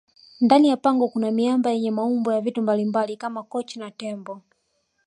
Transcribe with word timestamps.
ndani 0.41 0.67
ya 0.69 0.77
pango 0.77 1.07
Kuna 1.07 1.31
miamba 1.31 1.71
yenye 1.71 1.91
maumbo 1.91 2.33
ya 2.33 2.41
vitu 2.41 2.61
mbalimbali 2.61 3.17
Kama 3.17 3.43
kochi 3.43 3.79
na 3.79 3.91
tembo 3.91 4.41